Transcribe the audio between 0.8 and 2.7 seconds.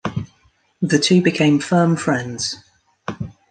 The two became firm friends.